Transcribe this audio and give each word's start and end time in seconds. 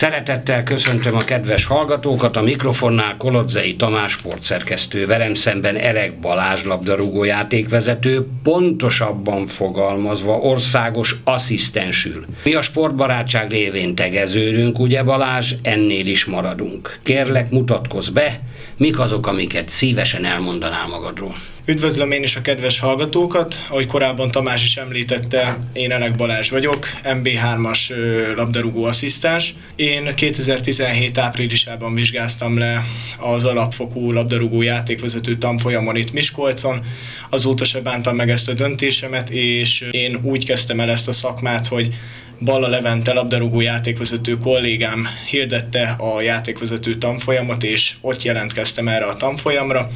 Szeretettel 0.00 0.62
köszöntöm 0.62 1.14
a 1.14 1.24
kedves 1.24 1.64
hallgatókat, 1.64 2.36
a 2.36 2.42
mikrofonnál 2.42 3.16
Kolodzei 3.16 3.76
Tamás 3.76 4.12
sportszerkesztő, 4.12 5.06
velem 5.06 5.34
szemben 5.34 5.76
Erek 5.76 6.18
Balázs 6.18 6.64
labdarúgó 6.64 7.24
játékvezető, 7.24 8.26
pontosabban 8.42 9.46
fogalmazva 9.46 10.32
országos 10.32 11.16
asszisztensül. 11.24 12.26
Mi 12.44 12.54
a 12.54 12.62
sportbarátság 12.62 13.50
révén 13.50 13.94
tegeződünk, 13.94 14.78
ugye 14.78 15.02
Balázs, 15.02 15.54
ennél 15.62 16.06
is 16.06 16.24
maradunk. 16.24 16.98
Kérlek, 17.02 17.50
mutatkozz 17.50 18.08
be, 18.08 18.40
mik 18.76 18.98
azok, 18.98 19.26
amiket 19.26 19.68
szívesen 19.68 20.24
elmondanál 20.24 20.86
magadról. 20.88 21.34
Üdvözlöm 21.70 22.10
én 22.10 22.22
is 22.22 22.36
a 22.36 22.40
kedves 22.40 22.78
hallgatókat, 22.78 23.66
ahogy 23.68 23.86
korábban 23.86 24.30
Tamás 24.30 24.64
is 24.64 24.76
említette, 24.76 25.58
én 25.72 25.92
Elek 25.92 26.16
Balázs 26.16 26.50
vagyok, 26.50 26.86
MB3-as 27.04 27.92
labdarúgó 28.36 28.84
asszisztens. 28.84 29.54
Én 29.76 30.14
2017 30.14 31.18
áprilisában 31.18 31.94
vizsgáztam 31.94 32.58
le 32.58 32.84
az 33.18 33.44
alapfokú 33.44 34.12
labdarúgó 34.12 34.62
játékvezető 34.62 35.36
tanfolyamon 35.36 35.96
itt 35.96 36.12
Miskolcon, 36.12 36.84
azóta 37.28 37.64
se 37.64 37.80
bántam 37.80 38.16
meg 38.16 38.30
ezt 38.30 38.48
a 38.48 38.54
döntésemet, 38.54 39.30
és 39.30 39.80
én 39.90 40.20
úgy 40.22 40.44
kezdtem 40.46 40.80
el 40.80 40.90
ezt 40.90 41.08
a 41.08 41.12
szakmát, 41.12 41.66
hogy 41.66 41.94
Balla 42.40 42.68
Levente 42.68 43.12
labdarúgó 43.12 43.60
játékvezető 43.60 44.38
kollégám 44.38 45.06
hirdette 45.28 45.96
a 45.98 46.20
játékvezető 46.20 46.94
tanfolyamot, 46.94 47.62
és 47.62 47.94
ott 48.00 48.22
jelentkeztem 48.22 48.88
erre 48.88 49.04
a 49.04 49.16
tanfolyamra. 49.16 49.90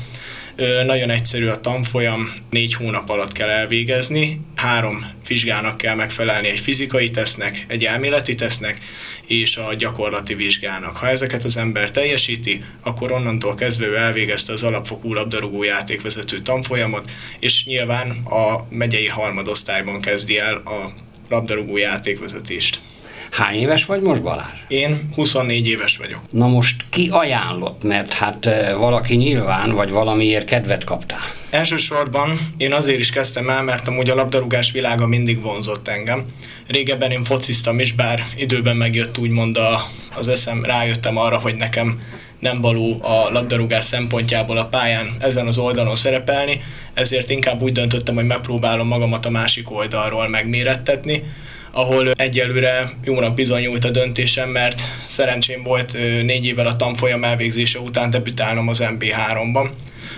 Nagyon 0.86 1.10
egyszerű 1.10 1.46
a 1.46 1.60
tanfolyam, 1.60 2.32
négy 2.50 2.74
hónap 2.74 3.08
alatt 3.08 3.32
kell 3.32 3.48
elvégezni, 3.48 4.40
három 4.54 5.10
vizsgának 5.28 5.76
kell 5.76 5.94
megfelelni, 5.94 6.48
egy 6.48 6.60
fizikai 6.60 7.10
tesznek, 7.10 7.64
egy 7.68 7.84
elméleti 7.84 8.34
tesznek, 8.34 8.78
és 9.26 9.56
a 9.56 9.74
gyakorlati 9.74 10.34
vizsgának. 10.34 10.96
Ha 10.96 11.08
ezeket 11.08 11.44
az 11.44 11.56
ember 11.56 11.90
teljesíti, 11.90 12.64
akkor 12.82 13.12
onnantól 13.12 13.54
kezdve 13.54 13.86
ő 13.86 13.96
elvégezte 13.96 14.52
az 14.52 14.62
alapfokú 14.62 15.12
labdarúgó 15.12 15.62
játékvezető 15.62 16.40
tanfolyamot, 16.40 17.10
és 17.38 17.64
nyilván 17.64 18.10
a 18.10 18.66
megyei 18.70 19.08
harmadosztályban 19.08 20.00
kezdi 20.00 20.38
el 20.38 20.54
a 20.56 20.92
labdarúgó 21.28 21.76
játékvezetést. 21.76 22.80
Hány 23.34 23.54
éves 23.54 23.84
vagy 23.84 24.00
most 24.00 24.22
Balázs? 24.22 24.58
Én 24.68 25.08
24 25.14 25.66
éves 25.66 25.96
vagyok. 25.96 26.20
Na 26.30 26.46
most 26.46 26.84
ki 26.90 27.08
ajánlott, 27.12 27.82
mert 27.82 28.12
hát 28.12 28.48
valaki 28.76 29.14
nyilván, 29.14 29.70
vagy 29.70 29.90
valamiért 29.90 30.44
kedvet 30.44 30.84
kaptál? 30.84 31.20
Elsősorban 31.50 32.54
én 32.56 32.72
azért 32.72 32.98
is 32.98 33.10
kezdtem 33.10 33.48
el, 33.48 33.62
mert 33.62 33.88
amúgy 33.88 34.10
a 34.10 34.14
labdarúgás 34.14 34.72
világa 34.72 35.06
mindig 35.06 35.42
vonzott 35.42 35.88
engem. 35.88 36.24
Régebben 36.66 37.10
én 37.10 37.24
fociztam 37.24 37.78
is, 37.78 37.92
bár 37.92 38.24
időben 38.36 38.76
megjött 38.76 39.18
úgymond 39.18 39.56
a, 39.56 39.90
az 40.16 40.28
eszem, 40.28 40.64
rájöttem 40.64 41.16
arra, 41.16 41.38
hogy 41.38 41.56
nekem 41.56 42.00
nem 42.38 42.60
való 42.60 43.02
a 43.02 43.30
labdarúgás 43.32 43.84
szempontjából 43.84 44.58
a 44.58 44.66
pályán 44.66 45.16
ezen 45.18 45.46
az 45.46 45.58
oldalon 45.58 45.96
szerepelni, 45.96 46.60
ezért 46.94 47.30
inkább 47.30 47.62
úgy 47.62 47.72
döntöttem, 47.72 48.14
hogy 48.14 48.26
megpróbálom 48.26 48.86
magamat 48.86 49.26
a 49.26 49.30
másik 49.30 49.70
oldalról 49.70 50.28
megmérettetni, 50.28 51.22
ahol 51.74 52.10
egyelőre 52.10 52.90
jónak 53.04 53.34
bizonyult 53.34 53.84
a 53.84 53.90
döntésem, 53.90 54.48
mert 54.48 54.82
szerencsém 55.06 55.62
volt 55.62 55.92
négy 56.22 56.46
évvel 56.46 56.66
a 56.66 56.76
tanfolyam 56.76 57.24
elvégzése 57.24 57.78
után 57.78 58.10
debütálnom 58.10 58.68
az 58.68 58.82
MB3-ban 58.84 59.68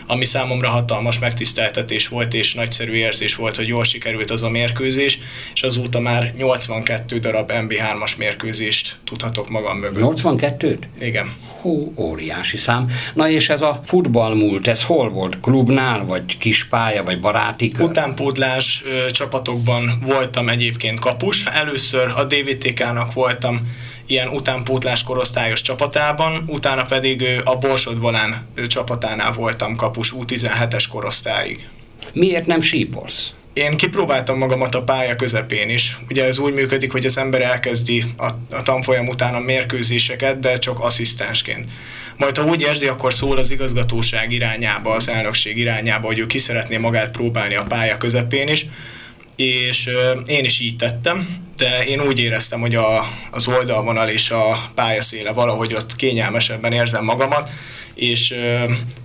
ami 0.06 0.24
számomra 0.24 0.68
hatalmas 0.68 1.18
megtiszteltetés 1.18 2.08
volt, 2.08 2.34
és 2.34 2.54
nagyszerű 2.54 2.92
érzés 2.92 3.36
volt, 3.36 3.56
hogy 3.56 3.66
jól 3.66 3.84
sikerült 3.84 4.30
az 4.30 4.42
a 4.42 4.50
mérkőzés, 4.50 5.18
és 5.54 5.62
azóta 5.62 6.00
már 6.00 6.34
82 6.36 7.18
darab 7.18 7.50
MB3-as 7.54 8.16
mérkőzést 8.16 8.96
tudhatok 9.04 9.48
magam 9.48 9.78
mögött. 9.78 10.20
82-t? 10.22 10.78
Igen. 11.00 11.34
Hú, 11.60 11.92
óriási 11.96 12.56
szám. 12.56 12.90
Na 13.14 13.28
és 13.28 13.48
ez 13.48 13.62
a 13.62 13.82
futballmúlt, 13.84 14.66
ez 14.66 14.82
hol 14.82 15.10
volt? 15.10 15.40
Klubnál, 15.40 16.04
vagy 16.04 16.38
kispálya, 16.38 17.02
vagy 17.02 17.20
baráti 17.20 17.70
kör? 17.70 17.88
Utánpótlás 17.88 18.82
ö, 18.84 19.10
csapatokban 19.10 19.91
voltam 20.04 20.48
egyébként 20.48 21.00
kapus. 21.00 21.44
Először 21.44 22.12
a 22.16 22.25
DVTK-nak 22.25 23.12
voltam 23.12 23.60
ilyen 24.06 24.28
utánpótlás 24.28 25.03
korosztályos 25.03 25.62
csapatában, 25.62 26.44
utána 26.47 26.84
pedig 26.84 27.25
a 27.44 27.59
Borsod 27.59 27.99
Volán 27.99 28.47
csapatánál 28.69 29.33
voltam 29.33 29.77
kapus 29.77 30.15
U17-es 30.19 30.84
korosztályig. 30.91 31.69
Miért 32.12 32.47
nem 32.47 32.61
sípolsz? 32.61 33.31
Én 33.53 33.77
kipróbáltam 33.77 34.39
magamat 34.39 34.75
a 34.75 34.83
pálya 34.83 35.17
közepén 35.17 35.69
is. 35.69 35.99
Ugye 36.11 36.25
ez 36.25 36.39
úgy 36.39 36.55
működik, 36.55 36.93
hogy 36.93 37.05
az 37.05 37.19
ember 37.19 37.43
elkezdi 37.43 38.05
a, 38.17 38.31
a 38.50 38.62
tanfolyam 38.62 39.09
után 39.09 39.34
a 39.34 39.39
mérkőzéseket, 39.39 40.41
de 40.41 40.59
csak 40.59 40.81
asszisztensként. 40.81 41.71
Majd 42.17 42.37
ha 42.37 42.44
úgy 42.44 42.61
érzi, 42.61 42.87
akkor 42.87 43.15
szól 43.15 43.38
az 43.38 43.50
igazgatóság 43.50 44.33
irányába, 44.33 44.91
az 44.91 45.09
elnökség 45.09 45.56
irányába, 45.56 46.06
hogy 46.06 46.19
ő 46.19 46.27
ki 46.27 46.38
szeretné 46.38 46.77
magát 46.77 47.11
próbálni 47.11 47.55
a 47.55 47.65
pálya 47.69 47.97
közepén 47.97 48.49
is, 48.49 48.67
és 49.36 49.91
én 50.26 50.44
is 50.44 50.60
így 50.60 50.76
tettem, 50.76 51.44
de 51.56 51.84
én 51.86 52.00
úgy 52.00 52.19
éreztem, 52.19 52.60
hogy 52.60 52.74
a, 52.74 53.08
az 53.30 53.48
oldalvonal 53.48 54.08
és 54.08 54.30
a 54.30 54.70
pályaszéle 54.74 55.32
valahogy 55.32 55.74
ott 55.74 55.97
kényelmesebben 55.97 56.72
érzem 56.72 57.04
magamat, 57.04 57.50
és 57.94 58.34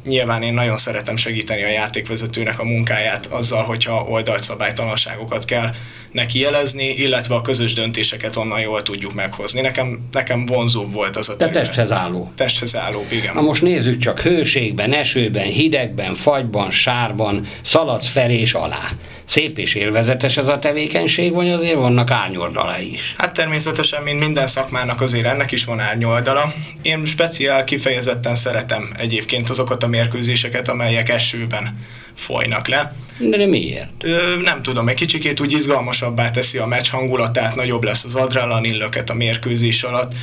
nyilván 0.05 0.43
én 0.43 0.53
nagyon 0.53 0.77
szeretem 0.77 1.17
segíteni 1.17 1.63
a 1.63 1.69
játékvezetőnek 1.69 2.59
a 2.59 2.63
munkáját 2.63 3.25
azzal, 3.25 3.63
hogyha 3.63 4.03
oldalt 4.03 4.43
szabálytalanságokat 4.43 5.45
kell 5.45 5.75
neki 6.11 6.39
jelezni, 6.39 6.89
illetve 6.89 7.35
a 7.35 7.41
közös 7.41 7.73
döntéseket 7.73 8.35
onnan 8.35 8.59
jól 8.59 8.81
tudjuk 8.81 9.13
meghozni. 9.13 9.61
Nekem, 9.61 9.99
nekem 10.11 10.45
vonzóbb 10.45 10.93
volt 10.93 11.15
az 11.15 11.29
a 11.29 11.37
terület. 11.37 11.53
Te 11.53 11.59
testhez 11.59 11.91
álló. 11.91 12.31
Testhez 12.35 12.75
álló, 12.75 13.05
igen. 13.09 13.33
Na 13.33 13.41
most 13.41 13.61
nézzük 13.61 13.97
csak 13.97 14.19
hőségben, 14.19 14.93
esőben, 14.93 15.47
hidegben, 15.47 16.15
fagyban, 16.15 16.71
sárban, 16.71 17.47
szaladsz 17.61 18.07
fel 18.07 18.31
és 18.31 18.53
alá 18.53 18.89
szép 19.31 19.57
és 19.57 19.75
élvezetes 19.75 20.37
ez 20.37 20.47
a 20.47 20.59
tevékenység, 20.59 21.33
vagy 21.33 21.49
azért 21.49 21.75
vannak 21.75 22.11
árnyoldala 22.11 22.79
is? 22.79 23.13
Hát 23.17 23.33
természetesen, 23.33 24.03
mint 24.03 24.19
minden 24.19 24.47
szakmának 24.47 25.01
azért 25.01 25.25
ennek 25.25 25.51
is 25.51 25.65
van 25.65 25.79
árnyoldala. 25.79 26.53
Én 26.81 27.05
speciál 27.05 27.63
kifejezetten 27.63 28.35
szeretem 28.35 28.89
egyébként 28.97 29.49
azokat 29.49 29.83
a 29.83 29.87
mérkőzéseket, 29.87 30.69
amelyek 30.69 31.09
esőben 31.09 31.79
folynak 32.15 32.67
le. 32.67 32.95
De, 33.19 33.45
miért? 33.45 33.89
Ö, 34.03 34.37
nem 34.41 34.61
tudom, 34.61 34.87
egy 34.87 34.95
kicsikét 34.95 35.39
úgy 35.39 35.51
izgalmasabbá 35.51 36.31
teszi 36.31 36.57
a 36.57 36.65
meccs 36.65 36.89
hangulatát, 36.89 37.55
nagyobb 37.55 37.83
lesz 37.83 38.03
az 38.03 38.15
adrenalin 38.15 38.77
löket 38.77 39.09
a 39.09 39.13
mérkőzés 39.13 39.83
alatt 39.83 40.13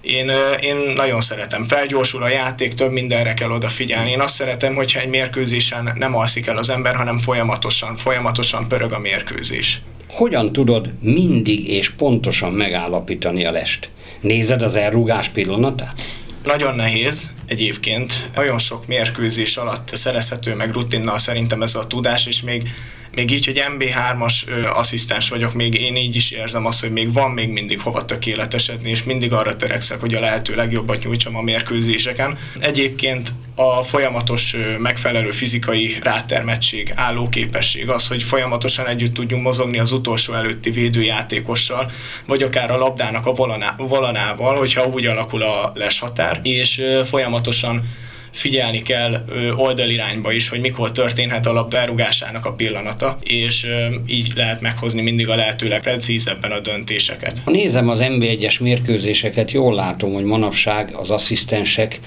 én, 0.00 0.30
én 0.60 0.76
nagyon 0.96 1.20
szeretem. 1.20 1.64
Felgyorsul 1.64 2.22
a 2.22 2.28
játék, 2.28 2.74
több 2.74 2.92
mindenre 2.92 3.34
kell 3.34 3.50
odafigyelni. 3.50 4.10
Én 4.10 4.20
azt 4.20 4.34
szeretem, 4.34 4.74
hogyha 4.74 5.00
egy 5.00 5.08
mérkőzésen 5.08 5.92
nem 5.94 6.16
alszik 6.16 6.46
el 6.46 6.56
az 6.56 6.70
ember, 6.70 6.94
hanem 6.94 7.18
folyamatosan, 7.18 7.96
folyamatosan 7.96 8.68
pörög 8.68 8.92
a 8.92 8.98
mérkőzés. 8.98 9.80
Hogyan 10.08 10.52
tudod 10.52 10.90
mindig 11.00 11.68
és 11.68 11.90
pontosan 11.90 12.52
megállapítani 12.52 13.44
a 13.44 13.50
lest? 13.50 13.88
Nézed 14.20 14.62
az 14.62 14.74
elrúgás 14.74 15.28
pillanatát? 15.28 16.00
Nagyon 16.44 16.74
nehéz 16.74 17.30
egyébként. 17.46 18.30
Nagyon 18.34 18.58
sok 18.58 18.86
mérkőzés 18.86 19.56
alatt 19.56 19.90
szerezhető 19.92 20.54
meg 20.54 20.72
rutinnal 20.72 21.18
szerintem 21.18 21.62
ez 21.62 21.74
a 21.74 21.86
tudás, 21.86 22.26
és 22.26 22.42
még 22.42 22.70
még 23.14 23.30
így, 23.30 23.44
hogy 23.44 23.62
MB3-as 23.78 24.46
ö, 24.46 24.66
asszisztens 24.66 25.28
vagyok, 25.28 25.54
még 25.54 25.74
én 25.74 25.96
így 25.96 26.16
is 26.16 26.30
érzem 26.30 26.66
azt, 26.66 26.80
hogy 26.80 26.92
még 26.92 27.12
van 27.12 27.30
még 27.30 27.48
mindig 27.48 27.80
hova 27.80 28.04
tökéletesedni, 28.04 28.90
és 28.90 29.02
mindig 29.02 29.32
arra 29.32 29.56
törekszek, 29.56 30.00
hogy 30.00 30.14
a 30.14 30.20
lehető 30.20 30.54
legjobbat 30.54 31.04
nyújtsam 31.04 31.36
a 31.36 31.42
mérkőzéseken. 31.42 32.38
Egyébként 32.60 33.32
a 33.60 33.82
folyamatos 33.82 34.56
megfelelő 34.78 35.30
fizikai 35.30 35.96
rátermettség, 36.02 36.92
állóképesség, 36.94 37.88
az, 37.88 38.08
hogy 38.08 38.22
folyamatosan 38.22 38.86
együtt 38.86 39.14
tudjunk 39.14 39.42
mozogni 39.42 39.78
az 39.78 39.92
utolsó 39.92 40.32
előtti 40.32 40.70
védőjátékossal, 40.70 41.90
vagy 42.26 42.42
akár 42.42 42.70
a 42.70 42.78
labdának 42.78 43.26
a 43.26 43.32
volanával, 43.76 44.56
hogyha 44.56 44.86
úgy 44.86 45.06
alakul 45.06 45.42
a 45.42 45.72
leshatár, 45.74 46.40
és 46.42 46.82
folyamatosan 47.04 47.88
figyelni 48.30 48.82
kell 48.82 49.24
oldalirányba 49.56 50.32
is, 50.32 50.48
hogy 50.48 50.60
mikor 50.60 50.92
történhet 50.92 51.46
a 51.46 51.52
labda 51.52 51.78
elrugásának 51.78 52.46
a 52.46 52.52
pillanata, 52.52 53.18
és 53.22 53.66
így 54.06 54.32
lehet 54.34 54.60
meghozni 54.60 55.02
mindig 55.02 55.28
a 55.28 55.36
lehetőleg 55.36 55.80
precízebben 55.80 56.50
a 56.50 56.58
döntéseket. 56.58 57.40
Ha 57.44 57.50
nézem 57.50 57.88
az 57.88 57.98
NB1-es 58.02 58.60
mérkőzéseket, 58.60 59.50
jól 59.50 59.74
látom, 59.74 60.12
hogy 60.12 60.24
manapság 60.24 60.94
az 60.94 61.10
asszisztensek 61.10 62.00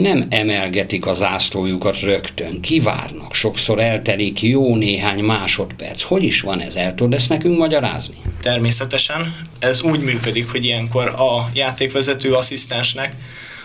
nem 0.00 0.26
emelgetik 0.30 1.06
az 1.06 1.16
zászlójukat 1.16 2.00
rögtön, 2.00 2.60
kivárnak, 2.60 3.34
sokszor 3.34 3.80
eltelik 3.80 4.42
jó 4.42 4.76
néhány 4.76 5.24
másodperc. 5.24 6.02
Hogy 6.02 6.24
is 6.24 6.40
van 6.40 6.60
ez? 6.60 6.74
El 6.74 6.94
tudod 6.94 7.14
ezt 7.14 7.28
nekünk 7.28 7.58
magyarázni? 7.58 8.14
Természetesen. 8.40 9.34
Ez 9.58 9.82
úgy 9.82 10.00
működik, 10.00 10.50
hogy 10.50 10.64
ilyenkor 10.64 11.08
a 11.08 11.48
játékvezető 11.54 12.34
asszisztensnek 12.34 13.14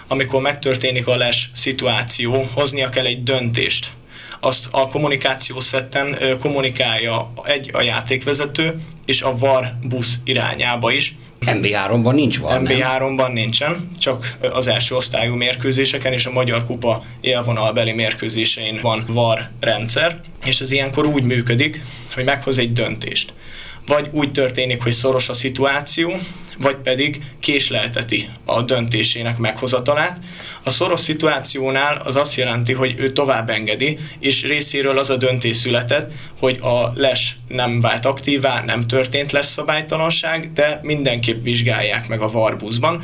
amikor 0.07 0.41
megtörténik 0.41 1.07
a 1.07 1.15
les 1.15 1.49
szituáció, 1.53 2.49
hoznia 2.53 2.89
kell 2.89 3.05
egy 3.05 3.23
döntést. 3.23 3.91
Azt 4.39 4.67
a 4.71 4.87
kommunikáció 4.87 5.59
szetten 5.59 6.17
kommunikálja 6.39 7.31
egy 7.43 7.69
a 7.73 7.81
játékvezető, 7.81 8.81
és 9.05 9.21
a 9.21 9.37
VAR 9.37 9.73
busz 9.83 10.15
irányába 10.23 10.91
is, 10.91 11.15
MB3-ban 11.45 12.13
nincs 12.13 12.39
VAR, 12.39 12.61
MB3-ban 12.63 13.33
nincsen, 13.33 13.91
csak 13.99 14.37
az 14.51 14.67
első 14.67 14.95
osztályú 14.95 15.35
mérkőzéseken 15.35 16.13
és 16.13 16.25
a 16.25 16.31
Magyar 16.31 16.65
Kupa 16.65 17.03
élvonalbeli 17.21 17.91
mérkőzésein 17.91 18.79
van 18.81 19.05
VAR 19.07 19.49
rendszer, 19.59 20.19
és 20.45 20.59
ez 20.59 20.71
ilyenkor 20.71 21.05
úgy 21.05 21.23
működik, 21.23 21.81
hogy 22.13 22.23
meghoz 22.23 22.57
egy 22.57 22.73
döntést. 22.73 23.33
Vagy 23.87 24.09
úgy 24.11 24.31
történik, 24.31 24.83
hogy 24.83 24.91
szoros 24.91 25.29
a 25.29 25.33
szituáció, 25.33 26.13
vagy 26.57 26.75
pedig 26.75 27.23
késlelteti 27.39 28.29
a 28.45 28.61
döntésének 28.61 29.37
meghozatalát. 29.37 30.19
A 30.63 30.69
szoros 30.69 30.99
szituációnál 30.99 32.01
az 32.05 32.15
azt 32.15 32.35
jelenti, 32.35 32.73
hogy 32.73 32.95
ő 32.97 33.11
tovább 33.11 33.49
engedi, 33.49 33.97
és 34.19 34.43
részéről 34.43 34.97
az 34.97 35.09
a 35.09 35.17
döntés 35.17 35.55
született, 35.55 36.11
hogy 36.39 36.57
a 36.61 36.91
les 36.95 37.35
nem 37.47 37.81
vált 37.81 38.05
aktívá, 38.05 38.63
nem 38.63 38.87
történt 38.87 39.31
lesz 39.31 39.51
szabálytalanság, 39.51 40.53
de 40.53 40.79
mindenképp 40.83 41.43
vizsgálják 41.43 42.07
meg 42.07 42.21
a 42.21 42.31
Varbuszban 42.31 43.03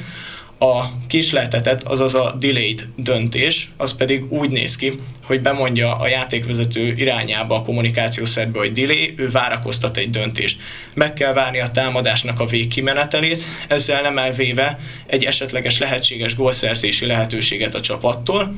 a 0.63 0.91
kisleltetet, 1.07 1.83
azaz 1.83 2.15
a 2.15 2.35
delayed 2.39 2.87
döntés, 2.95 3.71
az 3.77 3.95
pedig 3.95 4.31
úgy 4.31 4.49
néz 4.49 4.75
ki, 4.75 4.99
hogy 5.23 5.41
bemondja 5.41 5.95
a 5.95 6.07
játékvezető 6.07 6.93
irányába 6.97 7.55
a 7.55 7.61
kommunikációszerbe, 7.61 8.59
hogy 8.59 8.71
delay, 8.71 9.13
ő 9.17 9.31
várakoztat 9.31 9.97
egy 9.97 10.09
döntést. 10.09 10.61
Meg 10.93 11.13
kell 11.13 11.33
várni 11.33 11.59
a 11.59 11.71
támadásnak 11.71 12.39
a 12.39 12.45
végkimenetelét, 12.45 13.45
ezzel 13.67 14.01
nem 14.01 14.17
elvéve 14.17 14.79
egy 15.05 15.23
esetleges 15.23 15.79
lehetséges 15.79 16.35
gólszerzési 16.35 17.05
lehetőséget 17.05 17.75
a 17.75 17.81
csapattól, 17.81 18.55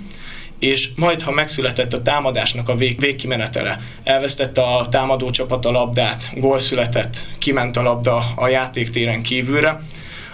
és 0.60 0.90
majd, 0.96 1.22
ha 1.22 1.32
megszületett 1.32 1.94
a 1.94 2.02
támadásnak 2.02 2.70
a 2.70 2.76
vég, 2.76 3.00
végkimenetele, 3.00 3.82
elvesztette 4.04 4.62
a 4.62 4.90
támadó 4.90 5.30
csapat 5.30 5.66
a 5.66 5.72
labdát, 5.72 6.30
gól 6.36 6.60
született, 6.60 7.28
kiment 7.40 7.78
a 7.78 7.82
labda 7.82 8.24
a 8.36 8.48
játéktéren 8.48 9.22
kívülre, 9.22 9.82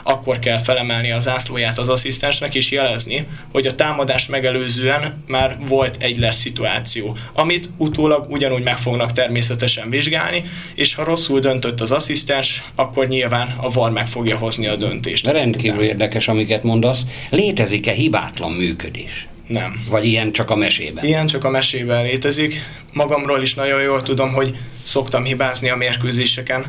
akkor 0.04 0.40
kell 0.40 0.58
felemelni 0.58 1.12
az 1.12 1.24
zászlóját 1.24 1.78
az 1.78 1.90
asszisztensnek 1.90 2.56
és 2.56 2.72
jelezni, 2.72 3.28
hogy 3.52 3.68
a 3.68 3.76
támadást 3.76 4.30
megelőzően 4.30 5.24
már 5.28 5.58
volt 5.68 5.96
egy 6.00 6.18
lesz 6.18 6.40
szituáció, 6.40 7.18
amit 7.34 7.70
utólag 7.78 8.26
ugyanúgy 8.30 8.64
meg 8.64 8.78
fognak 8.78 9.12
természetesen 9.12 9.90
vizsgálni, 9.90 10.44
és 10.76 10.96
ha 10.96 11.04
rosszul 11.04 11.40
döntött 11.40 11.82
az 11.82 11.92
asszisztens, 11.92 12.64
akkor 12.76 13.08
nyilván 13.08 13.54
a 13.62 13.70
VAR 13.70 13.92
meg 13.92 14.08
fogja 14.08 14.38
hozni 14.38 14.68
a 14.68 14.76
döntést. 14.76 15.26
Rendkívül 15.26 15.84
érdekes, 15.84 16.28
amiket 16.28 16.64
mondasz. 16.64 17.00
Létezik-e 17.30 17.92
hibátlan 17.92 18.52
működés? 18.52 19.28
Nem. 19.52 19.86
Vagy 19.90 20.06
ilyen 20.06 20.32
csak 20.32 20.50
a 20.50 20.56
mesében? 20.56 21.04
Ilyen 21.06 21.28
csak 21.28 21.44
a 21.44 21.50
mesében 21.50 22.04
létezik. 22.04 22.56
Magamról 22.94 23.42
is 23.42 23.54
nagyon 23.54 23.82
jól 23.82 24.02
tudom, 24.02 24.34
hogy 24.34 24.58
szoktam 24.84 25.24
hibázni 25.24 25.70
a 25.70 25.76
mérkőzéseken. 25.76 26.66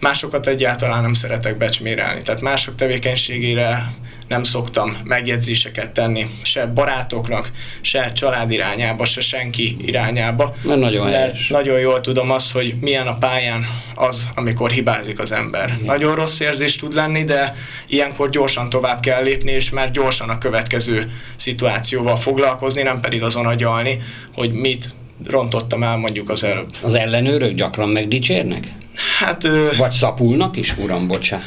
Másokat 0.00 0.46
egyáltalán 0.46 1.02
nem 1.02 1.14
szeretek 1.14 1.56
becsmérelni. 1.56 2.22
Tehát 2.22 2.40
mások 2.40 2.74
tevékenységére 2.74 3.94
nem 4.28 4.42
szoktam 4.42 4.96
megjegyzéseket 5.04 5.90
tenni, 5.90 6.26
se 6.42 6.66
barátoknak, 6.66 7.50
se 7.80 8.12
család 8.12 8.50
irányába, 8.50 9.04
se 9.04 9.20
senki 9.20 9.76
irányába. 9.84 10.54
Mert 10.62 10.80
nagyon 10.80 11.04
mert 11.04 11.30
helyes. 11.30 11.48
nagyon 11.48 11.78
jól 11.78 12.00
tudom 12.00 12.30
azt, 12.30 12.52
hogy 12.52 12.74
milyen 12.80 13.06
a 13.06 13.18
pályán 13.18 13.66
az, 13.94 14.28
amikor 14.34 14.70
hibázik 14.70 15.18
az 15.18 15.32
ember. 15.32 15.68
Igen. 15.68 15.84
Nagyon 15.84 16.14
rossz 16.14 16.40
érzés 16.40 16.76
tud 16.76 16.94
lenni, 16.94 17.24
de 17.24 17.54
ilyenkor 17.86 18.30
gyorsan 18.30 18.70
tovább 18.70 19.00
kell 19.00 19.22
lépni, 19.22 19.52
és 19.52 19.70
már 19.70 19.90
gyorsan 19.90 20.28
a 20.28 20.38
következő 20.38 21.10
szituációval 21.36 22.16
foglalkozni, 22.16 22.82
nem 22.82 23.00
pedig 23.00 23.22
azon 23.22 23.46
agyalni, 23.46 23.98
hogy 24.34 24.52
mit 24.52 24.94
rontottam 25.26 25.82
el 25.82 25.96
mondjuk 25.96 26.30
az 26.30 26.44
előbb. 26.44 26.70
Az 26.82 26.94
ellenőrök 26.94 27.54
gyakran 27.54 27.88
megdicsérnek? 27.88 28.72
Hát 29.18 29.44
ö, 29.44 29.68
Vagy 29.76 29.92
szapulnak 29.92 30.56
is, 30.56 30.76
uram, 30.76 31.06
bocsá. 31.06 31.42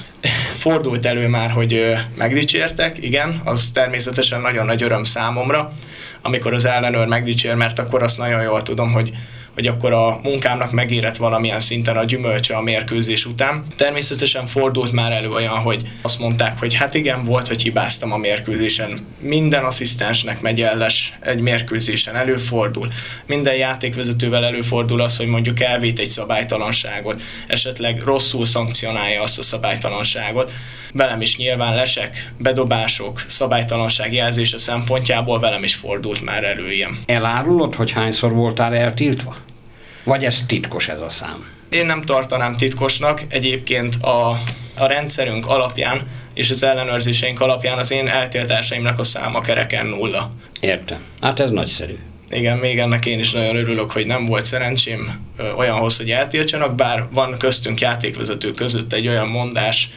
fordult 0.57 1.05
elő 1.05 1.27
már, 1.27 1.51
hogy 1.51 1.73
ö, 1.73 1.93
megdicsértek, 2.17 2.97
igen, 3.03 3.41
az 3.43 3.69
természetesen 3.73 4.41
nagyon 4.41 4.65
nagy 4.65 4.83
öröm 4.83 5.03
számomra, 5.03 5.73
amikor 6.21 6.53
az 6.53 6.65
ellenőr 6.65 7.07
megdicsér, 7.07 7.55
mert 7.55 7.79
akkor 7.79 8.03
azt 8.03 8.17
nagyon 8.17 8.41
jól 8.41 8.63
tudom, 8.63 8.91
hogy 8.91 9.11
hogy 9.59 9.67
akkor 9.67 9.94
a 9.94 10.19
munkámnak 10.23 10.71
megérett 10.71 11.17
valamilyen 11.17 11.59
szinten 11.59 11.97
a 11.97 12.03
gyümölcse 12.03 12.56
a 12.56 12.61
mérkőzés 12.61 13.25
után. 13.25 13.63
Természetesen 13.75 14.47
fordult 14.47 14.91
már 14.91 15.11
elő 15.11 15.29
olyan, 15.29 15.57
hogy 15.57 15.88
azt 16.01 16.19
mondták, 16.19 16.59
hogy 16.59 16.73
hát 16.73 16.94
igen, 16.94 17.23
volt, 17.23 17.47
hogy 17.47 17.61
hibáztam 17.61 18.11
a 18.11 18.17
mérkőzésen. 18.17 19.07
Minden 19.19 19.63
asszisztensnek 19.63 20.41
megy 20.41 20.61
elles 20.61 21.17
egy 21.19 21.39
mérkőzésen, 21.39 22.15
előfordul. 22.15 22.88
Minden 23.25 23.56
játékvezetővel 23.56 24.45
előfordul 24.45 25.01
az, 25.01 25.17
hogy 25.17 25.27
mondjuk 25.27 25.59
elvét 25.59 26.00
egy 26.00 26.09
szabálytalanságot, 26.09 27.21
esetleg 27.47 28.01
rosszul 28.01 28.45
szankcionálja 28.45 29.21
azt 29.21 29.38
a 29.38 29.41
szabálytalanságot. 29.41 30.51
Velem 30.94 31.21
is 31.21 31.38
nyilván 31.38 31.75
lesek, 31.75 32.31
bedobások, 32.38 33.23
szabálytalanság 33.27 34.13
jelzése 34.13 34.57
szempontjából 34.57 35.39
velem 35.39 35.63
is 35.63 35.75
fordult 35.75 36.21
már 36.21 36.44
elő 36.44 36.71
ilyen. 36.71 37.00
Elárulod, 37.06 37.75
hogy 37.75 37.91
hányszor 37.91 38.33
voltál 38.33 38.75
eltiltva? 38.75 39.35
Vagy 40.09 40.25
ez 40.25 40.44
titkos 40.47 40.88
ez 40.88 41.01
a 41.01 41.09
szám? 41.09 41.45
Én 41.69 41.85
nem 41.85 42.01
tartanám 42.01 42.57
titkosnak, 42.57 43.21
egyébként 43.27 43.95
a, 43.95 44.29
a 44.77 44.85
rendszerünk 44.85 45.47
alapján 45.47 46.07
és 46.33 46.50
az 46.50 46.63
ellenőrzéseink 46.63 47.41
alapján 47.41 47.77
az 47.77 47.91
én 47.91 48.07
eltiltásaimnak 48.07 49.00
a 49.00 49.03
száma 49.03 49.41
kereken 49.41 49.85
nulla. 49.85 50.31
Értem. 50.59 51.00
Hát 51.21 51.39
ez 51.39 51.51
nagyszerű. 51.51 51.97
Igen, 52.29 52.57
még 52.57 52.79
ennek 52.79 53.06
én 53.06 53.19
is 53.19 53.31
nagyon 53.31 53.56
örülök, 53.56 53.91
hogy 53.91 54.06
nem 54.06 54.25
volt 54.25 54.45
szerencsém 54.45 55.27
olyanhoz, 55.57 55.97
hogy 55.97 56.11
eltiltsanak, 56.11 56.75
bár 56.75 57.07
van 57.11 57.38
köztünk 57.38 57.79
játékvezető 57.79 58.53
között 58.53 58.94
egy 58.94 59.07
olyan 59.07 59.27
mondás, 59.27 59.89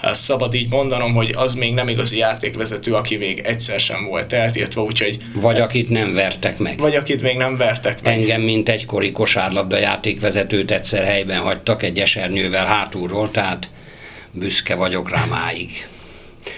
ezt 0.00 0.22
szabad 0.22 0.54
így 0.54 0.68
mondanom, 0.68 1.14
hogy 1.14 1.32
az 1.36 1.54
még 1.54 1.74
nem 1.74 1.88
igazi 1.88 2.16
játékvezető, 2.16 2.94
aki 2.94 3.16
még 3.16 3.38
egyszer 3.38 3.80
sem 3.80 4.04
volt 4.04 4.32
eltiltva, 4.32 4.82
úgyhogy... 4.82 5.18
Vagy 5.34 5.60
akit 5.60 5.88
nem 5.88 6.14
vertek 6.14 6.58
meg. 6.58 6.78
Vagy 6.78 6.94
akit 6.94 7.22
még 7.22 7.36
nem 7.36 7.56
vertek 7.56 8.02
meg. 8.02 8.12
Engem, 8.12 8.40
mint 8.40 8.68
egykori 8.68 9.12
kosárlabda 9.12 9.78
játékvezetőt 9.78 10.70
egyszer 10.70 11.04
helyben 11.04 11.40
hagytak 11.40 11.82
egy 11.82 11.98
esernyővel 11.98 12.66
hátulról, 12.66 13.30
tehát 13.30 13.70
büszke 14.30 14.74
vagyok 14.74 15.10
rá 15.10 15.24
máig. 15.24 15.86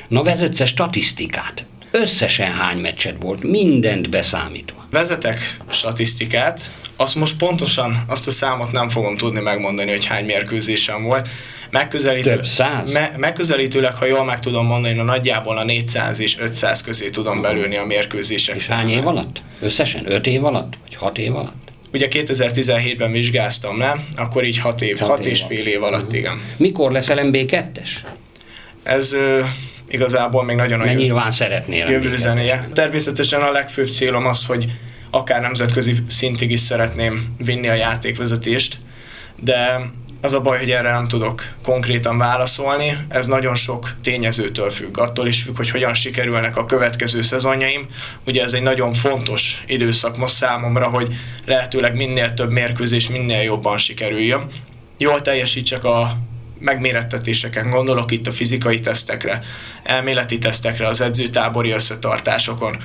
Na 0.09 0.23
vezetsz 0.23 0.67
statisztikát? 0.67 1.65
Összesen 1.91 2.53
hány 2.53 2.79
meccset 2.79 3.17
volt, 3.21 3.43
mindent 3.43 4.11
beszámítva? 4.11 4.87
Vezetek 4.91 5.57
statisztikát, 5.71 6.71
azt 6.97 7.15
most 7.15 7.37
pontosan 7.37 8.05
azt 8.09 8.27
a 8.27 8.31
számot 8.31 8.73
nem 8.73 8.89
fogom 8.89 9.17
tudni 9.17 9.41
megmondani, 9.41 9.91
hogy 9.91 10.05
hány 10.05 10.25
mérkőzésem 10.25 11.03
volt. 11.03 11.29
Megközelítőleg, 11.71 12.39
Több 12.39 12.47
száz? 12.47 12.93
Me, 12.93 13.15
megközelítőleg, 13.17 13.95
ha 13.95 14.05
jól 14.07 14.25
meg 14.25 14.39
tudom 14.39 14.67
mondani, 14.67 14.99
a 14.99 15.03
nagyjából 15.03 15.59
a 15.59 15.65
400 15.65 16.21
és 16.21 16.39
500 16.39 16.83
közé 16.83 17.11
tudom 17.11 17.41
belőni 17.43 17.77
a 17.77 17.85
mérkőzések 17.85 18.57
És 18.57 18.69
hány 18.69 18.89
év 18.91 19.07
alatt? 19.07 19.43
Összesen? 19.61 20.13
Öt 20.13 20.27
év 20.27 20.45
alatt? 20.45 20.73
Vagy 20.83 20.95
hat 20.95 21.19
év 21.19 21.35
alatt? 21.35 21.69
Ugye 21.93 22.09
2017-ben 22.11 23.13
vizsgáztam 23.13 23.79
le, 23.79 24.05
akkor 24.17 24.45
így 24.47 24.59
6 24.59 24.83
év, 24.83 24.99
Hat 24.99 25.09
6 25.09 25.25
év 25.25 25.33
és 25.33 25.43
fél 25.43 25.67
év 25.67 25.83
alatt, 25.83 26.13
igen. 26.13 26.41
Mikor 26.57 26.93
leszel 26.93 27.19
MB2-es? 27.23 27.89
Ez 28.83 29.13
ö, 29.13 29.41
igazából 29.89 30.45
még 30.45 30.57
nagyon 30.57 30.79
Mert 30.79 30.91
nagy 30.91 31.03
nyilván 31.03 31.31
szeretnél 31.31 31.89
jövő 31.89 32.11
MB2-es. 32.11 32.17
zenéje. 32.17 32.69
Természetesen 32.73 33.41
a 33.41 33.51
legfőbb 33.51 33.89
célom 33.89 34.27
az, 34.27 34.47
hogy 34.47 34.67
akár 35.11 35.41
nemzetközi 35.41 35.95
szintig 36.09 36.51
is 36.51 36.61
szeretném 36.61 37.35
vinni 37.45 37.69
a 37.69 37.75
játékvezetést, 37.75 38.77
de 39.37 39.81
az 40.21 40.33
a 40.33 40.41
baj, 40.41 40.59
hogy 40.59 40.71
erre 40.71 40.93
nem 40.93 41.09
tudok 41.09 41.43
konkrétan 41.63 42.19
válaszolni. 42.19 42.99
Ez 43.09 43.27
nagyon 43.27 43.55
sok 43.55 43.91
tényezőtől 44.03 44.71
függ. 44.71 44.99
Attól 44.99 45.27
is 45.27 45.43
függ, 45.43 45.57
hogy 45.57 45.71
hogyan 45.71 45.95
sikerülnek 45.95 46.57
a 46.57 46.67
következő 46.67 47.23
szezonjaim. 47.23 47.87
Ugye 48.27 48.43
ez 48.43 48.53
egy 48.53 48.63
nagyon 48.63 48.95
fontos 48.95 49.63
időszak 49.67 50.17
most 50.17 50.35
számomra, 50.35 50.89
hogy 50.89 51.15
lehetőleg 51.45 51.95
minél 51.95 52.35
több 52.35 52.51
mérkőzés 52.51 53.09
minél 53.09 53.43
jobban 53.43 53.79
sikerüljön. 53.79 54.51
Jól 54.99 55.23
teljesítsek 55.23 55.85
a 55.85 56.17
megmérettetéseken, 56.59 57.71
gondolok 57.71 58.11
itt 58.11 58.27
a 58.27 58.33
fizikai 58.33 58.81
tesztekre, 58.81 59.43
elméleti 59.83 60.39
tesztekre, 60.39 60.87
az 60.87 61.01
edzőtábori 61.01 61.71
összetartásokon. 61.71 62.77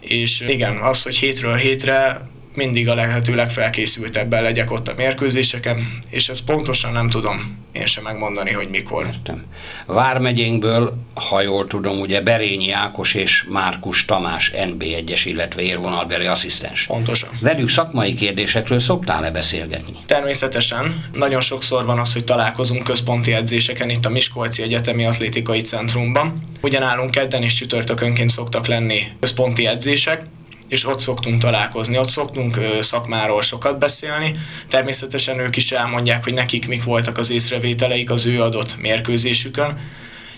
És 0.00 0.40
igen, 0.40 0.76
az, 0.76 1.02
hogy 1.02 1.16
hétről 1.16 1.54
hétre 1.54 2.28
mindig 2.56 2.88
a 2.88 2.94
lehető 2.94 3.34
legfelkészültebben 3.34 4.42
legyek 4.42 4.70
ott 4.70 4.88
a 4.88 4.94
mérkőzéseken, 4.96 6.02
és 6.10 6.28
ezt 6.28 6.44
pontosan 6.44 6.92
nem 6.92 7.10
tudom 7.10 7.64
én 7.74 7.86
sem 7.86 8.04
megmondani, 8.04 8.52
hogy 8.52 8.68
mikor. 8.68 9.06
Értem. 9.06 9.44
Vármegyénkből, 9.86 10.96
ha 11.14 11.40
jól 11.40 11.66
tudom, 11.66 12.00
ugye 12.00 12.20
Berényi 12.20 12.70
Ákos 12.70 13.14
és 13.14 13.44
Márkus 13.48 14.04
Tamás 14.04 14.52
NB1-es, 14.54 15.22
illetve 15.24 15.62
érvonalbeli 15.62 16.26
asszisztens. 16.26 16.86
Pontosan. 16.86 17.28
Velük 17.40 17.68
szakmai 17.68 18.14
kérdésekről 18.14 18.78
szoktál-e 18.78 19.30
beszélgetni? 19.30 19.96
Természetesen 20.06 21.04
nagyon 21.12 21.40
sokszor 21.40 21.84
van 21.84 21.98
az, 21.98 22.12
hogy 22.12 22.24
találkozunk 22.24 22.84
központi 22.84 23.32
edzéseken 23.32 23.90
itt 23.90 24.06
a 24.06 24.10
Miskolci 24.10 24.62
Egyetemi 24.62 25.04
Atlétikai 25.06 25.60
Centrumban. 25.60 26.42
Ugyanálunk 26.60 27.10
kedden 27.10 27.42
és 27.42 27.54
csütörtökönként 27.54 28.30
szoktak 28.30 28.66
lenni 28.66 29.02
központi 29.20 29.66
edzések, 29.66 30.22
és 30.68 30.86
ott 30.86 30.98
szoktunk 30.98 31.40
találkozni, 31.40 31.98
ott 31.98 32.08
szoktunk 32.08 32.60
szakmáról 32.80 33.42
sokat 33.42 33.78
beszélni. 33.78 34.36
Természetesen 34.68 35.38
ők 35.38 35.56
is 35.56 35.72
elmondják, 35.72 36.24
hogy 36.24 36.32
nekik 36.32 36.68
mik 36.68 36.84
voltak 36.84 37.18
az 37.18 37.30
észrevételeik 37.30 38.10
az 38.10 38.26
ő 38.26 38.42
adott 38.42 38.76
mérkőzésükön. 38.76 39.78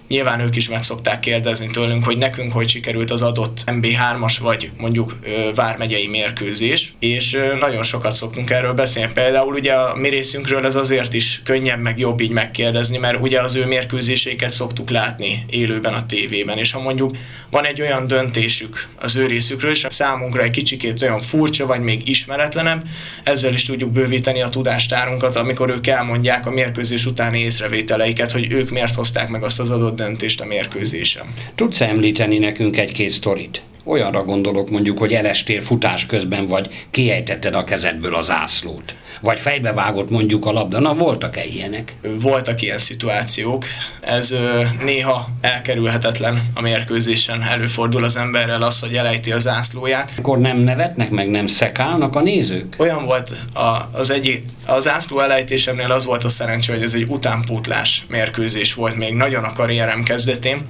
Nyilván 0.09 0.41
ők 0.41 0.57
is 0.57 0.69
meg 0.69 0.83
szokták 0.83 1.21
kérdezni 1.21 1.67
tőlünk, 1.67 2.05
hogy 2.05 2.19
nekünk 2.19 2.53
hogy 2.53 2.69
sikerült 2.69 3.11
az 3.11 3.23
adott 3.23 3.63
MB3-as 3.67 4.37
vagy 4.41 4.71
mondjuk 4.77 5.19
vármegyei 5.55 6.07
mérkőzés, 6.07 6.93
és 6.99 7.39
nagyon 7.59 7.83
sokat 7.83 8.13
szoktunk 8.13 8.51
erről 8.51 8.73
beszélni. 8.73 9.13
Például 9.13 9.55
ugye 9.55 9.73
a 9.73 9.97
mi 9.97 10.09
részünkről 10.09 10.67
ez 10.67 10.77
azért 10.77 11.15
is 11.15 11.41
könnyebb, 11.45 11.81
meg 11.81 11.99
jobb 11.99 12.21
így 12.21 12.31
megkérdezni, 12.31 12.99
mert 12.99 13.21
ugye 13.21 13.41
az 13.41 13.55
ő 13.55 13.67
mérkőzéseiket 13.67 14.51
szoktuk 14.51 14.91
látni 14.91 15.45
élőben 15.51 15.95
a 15.95 16.07
tévében, 16.07 16.59
és 16.59 16.73
ha 16.73 16.81
mondjuk 16.81 17.17
van 17.51 17.67
egy 17.67 17.81
olyan 17.81 18.07
döntésük 18.07 18.89
az 18.99 19.17
ő 19.17 19.27
részükről, 19.27 19.71
és 19.71 19.87
számunkra 19.89 20.43
egy 20.43 20.51
kicsikét 20.51 21.03
olyan 21.03 21.21
furcsa, 21.21 21.67
vagy 21.67 21.81
még 21.81 22.09
ismeretlenebb, 22.09 22.83
ezzel 23.25 23.53
is 23.53 23.65
tudjuk 23.65 23.91
bővíteni 23.91 24.43
a 24.43 24.49
tudástárunkat, 24.49 25.37
amikor 25.37 25.71
ők 25.71 25.87
elmondják 25.87 26.47
a 26.47 26.51
mérkőzés 26.51 27.07
utáni 27.07 27.39
észrevételeiket, 27.39 28.33
hogy 28.33 28.53
ők 28.53 28.71
miért 28.71 28.95
hozták 28.95 29.29
meg 29.29 29.43
azt 29.43 29.61
az 29.61 29.71
adott 29.71 29.96
döntést 29.97 30.41
a 30.41 30.47
mérkőzésen. 30.47 31.26
Tudsz 31.55 31.81
említeni 31.81 32.38
nekünk 32.38 32.76
egy-két 32.76 33.11
sztorit? 33.11 33.62
Olyanra 33.85 34.25
gondolok 34.25 34.71
mondjuk, 34.71 34.99
hogy 34.99 35.12
elestél 35.12 35.61
futás 35.61 36.07
közben, 36.07 36.47
vagy 36.47 36.87
kiejtetted 36.91 37.55
a 37.55 37.65
kezedből 37.65 38.15
az 38.15 38.31
ászlót. 38.31 38.95
Vagy 39.20 39.40
fejbe 39.40 39.73
vágott 39.73 40.11
mondjuk 40.11 40.46
a 40.46 40.52
labda. 40.52 40.80
Na, 40.80 40.94
voltak-e 40.94 41.44
ilyenek? 41.44 41.94
Voltak 42.20 42.62
ilyen 42.62 42.78
szituációk. 42.78 43.64
Ez 44.00 44.35
néha 44.80 45.28
elkerülhetetlen 45.40 46.50
a 46.54 46.61
mérkőzésen. 46.61 47.42
Előfordul 47.42 48.04
az 48.04 48.16
emberrel 48.16 48.62
az, 48.62 48.80
hogy 48.80 48.94
elejti 48.94 49.32
az 49.32 49.46
ászlóját. 49.46 50.12
Akkor 50.18 50.38
nem 50.38 50.58
nevetnek, 50.58 51.11
meg 51.11 51.30
nem 51.30 51.46
szekálnak 51.46 52.16
a 52.16 52.20
nézők? 52.20 52.75
Olyan 52.78 53.04
volt 53.04 53.30
a, 53.54 53.88
az 53.92 54.11
egyik, 54.11 54.44
az 54.66 54.88
ászló 54.88 55.20
elejtésemnél 55.20 55.92
az 55.92 56.04
volt 56.04 56.25
a 56.25 56.28
szerencsé, 56.28 56.73
hogy 56.73 56.82
ez 56.82 56.94
egy 56.94 57.06
utánpótlás 57.08 58.04
mérkőzés 58.08 58.75
volt 58.75 58.96
még 58.96 59.14
nagyon 59.14 59.44
a 59.44 59.52
karrierem 59.52 60.02
kezdetén, 60.02 60.66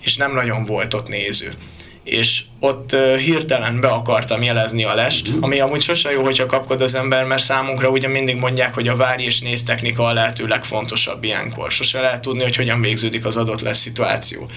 és 0.00 0.16
nem 0.16 0.34
nagyon 0.34 0.64
volt 0.64 0.94
ott 0.94 1.08
néző 1.08 1.50
és 2.08 2.42
ott 2.60 2.96
hirtelen 3.18 3.80
be 3.80 3.88
akartam 3.88 4.42
jelezni 4.42 4.84
a 4.84 4.94
lest, 4.94 5.30
mm. 5.30 5.42
ami 5.42 5.60
amúgy 5.60 5.80
sose 5.80 6.10
jó, 6.10 6.22
hogyha 6.22 6.46
kapkod 6.46 6.80
az 6.80 6.94
ember, 6.94 7.24
mert 7.24 7.42
számunkra 7.42 7.88
ugye 7.88 8.08
mindig 8.08 8.36
mondják, 8.36 8.74
hogy 8.74 8.88
a 8.88 8.96
várj 8.96 9.24
és 9.24 9.40
néz 9.40 9.62
technika 9.62 10.04
a 10.04 10.12
lehető 10.12 10.46
legfontosabb 10.46 11.24
ilyenkor. 11.24 11.70
Sose 11.70 12.00
lehet 12.00 12.20
tudni, 12.20 12.42
hogy 12.42 12.56
hogyan 12.56 12.80
végződik 12.80 13.24
az 13.24 13.36
adott 13.36 13.60
lesz 13.60 13.78
szituáció. 13.78 14.50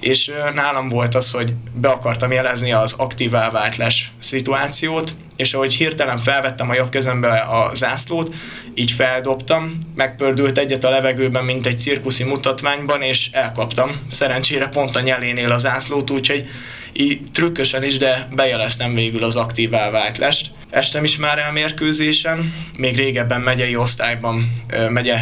És 0.00 0.32
nálam 0.54 0.88
volt 0.88 1.14
az, 1.14 1.30
hogy 1.30 1.52
be 1.74 1.88
akartam 1.88 2.32
jelezni 2.32 2.72
az 2.72 2.92
aktívá 2.92 3.50
vált 3.50 3.76
les 3.76 4.10
szituációt, 4.18 5.14
és 5.36 5.54
ahogy 5.54 5.74
hirtelen 5.74 6.18
felvettem 6.18 6.70
a 6.70 6.74
jobb 6.74 6.88
kezembe 6.88 7.38
a 7.38 7.74
zászlót, 7.74 8.34
így 8.80 8.90
feldobtam, 8.90 9.78
megpördült 9.94 10.58
egyet 10.58 10.84
a 10.84 10.90
levegőben, 10.90 11.44
mint 11.44 11.66
egy 11.66 11.78
cirkuszi 11.78 12.24
mutatványban, 12.24 13.02
és 13.02 13.30
elkaptam. 13.32 13.90
Szerencsére 14.10 14.68
pont 14.68 14.96
a 14.96 15.00
nyelénél 15.00 15.52
az 15.52 15.60
zászlót, 15.60 16.10
úgyhogy 16.10 16.48
így 16.92 17.20
trükkösen 17.32 17.84
is, 17.84 17.96
de 17.96 18.28
bejeleztem 18.34 18.94
végül 18.94 19.24
az 19.24 19.36
aktívá 19.36 19.90
vált 19.90 20.18
lest. 20.18 20.50
Estem 20.70 21.04
is 21.04 21.16
már 21.16 21.38
el 21.38 21.52
mérkőzésen, 21.52 22.54
még 22.76 22.96
régebben 22.96 23.40
megyei 23.40 23.76
osztályban, 23.76 24.52
megye 24.88 25.18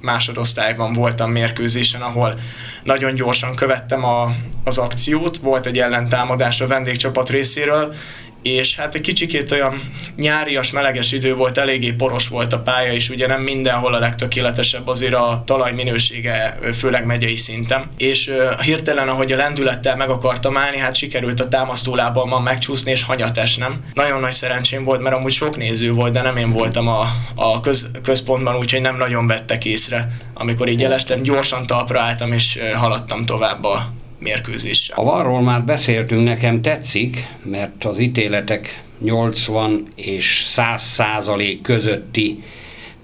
másodosztályban 0.00 0.92
voltam 0.92 1.30
mérkőzésen, 1.30 2.00
ahol 2.02 2.38
nagyon 2.82 3.14
gyorsan 3.14 3.54
követtem 3.54 4.04
a, 4.04 4.34
az 4.64 4.78
akciót, 4.78 5.38
volt 5.38 5.66
egy 5.66 5.78
ellentámadás 5.78 6.60
a 6.60 6.66
vendégcsapat 6.66 7.30
részéről, 7.30 7.94
és 8.42 8.76
hát 8.76 8.94
egy 8.94 9.00
kicsikét 9.00 9.52
olyan 9.52 9.92
nyárias, 10.16 10.70
meleges 10.70 11.12
idő 11.12 11.34
volt, 11.34 11.58
eléggé 11.58 11.92
poros 11.92 12.28
volt 12.28 12.52
a 12.52 12.58
pálya, 12.58 12.92
és 12.92 13.10
ugye 13.10 13.26
nem 13.26 13.42
mindenhol 13.42 13.94
a 13.94 13.98
legtökéletesebb 13.98 14.86
azért 14.86 15.14
a 15.14 15.42
talaj 15.46 15.72
minősége, 15.72 16.58
főleg 16.74 17.06
megyei 17.06 17.36
szinten. 17.36 17.88
És 17.96 18.32
hirtelen, 18.62 19.08
ahogy 19.08 19.32
a 19.32 19.36
lendülettel 19.36 19.96
meg 19.96 20.10
akartam 20.10 20.56
állni, 20.56 20.78
hát 20.78 20.94
sikerült 20.94 21.40
a 21.40 21.48
támasztólábban 21.48 22.42
megcsúszni, 22.42 22.90
és 22.90 23.02
hanyat 23.02 23.38
esnem. 23.38 23.84
Nagyon 23.94 24.20
nagy 24.20 24.32
szerencsém 24.32 24.84
volt, 24.84 25.00
mert 25.00 25.16
amúgy 25.16 25.32
sok 25.32 25.56
néző 25.56 25.92
volt, 25.92 26.12
de 26.12 26.22
nem 26.22 26.36
én 26.36 26.52
voltam 26.52 26.88
a, 26.88 27.06
a 27.34 27.60
köz, 27.60 27.90
központban, 28.02 28.56
úgyhogy 28.56 28.80
nem 28.80 28.96
nagyon 28.96 29.26
vettek 29.26 29.64
észre. 29.64 30.08
Amikor 30.34 30.68
így 30.68 30.82
elestem, 30.82 31.22
gyorsan 31.22 31.66
talpra 31.66 32.00
álltam, 32.00 32.32
és 32.32 32.58
haladtam 32.74 33.26
tovább 33.26 33.64
a 33.64 33.92
mérkőzéssel. 34.18 34.96
A 34.96 35.04
varról 35.04 35.40
már 35.40 35.64
beszéltünk, 35.64 36.24
nekem 36.24 36.62
tetszik, 36.62 37.26
mert 37.42 37.84
az 37.84 37.98
ítéletek 37.98 38.82
80 38.98 39.88
és 39.94 40.44
100 40.46 40.82
százalék 40.82 41.60
közötti 41.60 42.42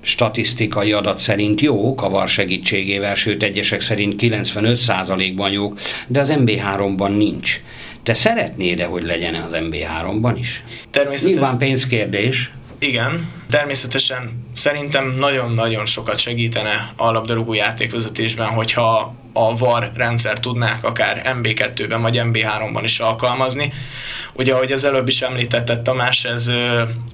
statisztikai 0.00 0.92
adat 0.92 1.18
szerint 1.18 1.60
jók 1.60 2.02
a 2.02 2.10
VAR 2.10 2.28
segítségével, 2.28 3.14
sőt 3.14 3.42
egyesek 3.42 3.80
szerint 3.80 4.16
95 4.16 4.76
százalékban 4.76 5.50
jók, 5.50 5.80
de 6.06 6.20
az 6.20 6.34
MB3-ban 6.36 7.16
nincs. 7.16 7.60
Te 8.02 8.14
szeretnéd-e, 8.14 8.84
hogy 8.84 9.02
legyen 9.02 9.34
az 9.34 9.50
MB3-ban 9.54 10.34
is? 10.38 10.62
Természetesen. 10.90 11.30
Nyilván 11.30 11.58
pénzkérdés. 11.58 12.50
Igen, 12.84 13.30
természetesen 13.50 14.46
szerintem 14.54 15.14
nagyon-nagyon 15.18 15.86
sokat 15.86 16.18
segítene 16.18 16.92
a 16.96 17.10
labdarúgó 17.10 17.54
játékvezetésben, 17.54 18.48
hogyha 18.48 19.14
a 19.32 19.56
VAR 19.56 19.90
rendszer 19.94 20.40
tudnák 20.40 20.84
akár 20.84 21.36
MB2-ben 21.42 22.02
vagy 22.02 22.20
MB3-ban 22.24 22.80
is 22.82 22.98
alkalmazni. 22.98 23.72
Ugye, 24.32 24.54
ahogy 24.54 24.72
az 24.72 24.84
előbb 24.84 25.08
is 25.08 25.22
említetted 25.22 25.82
Tamás, 25.82 26.24
ez 26.24 26.50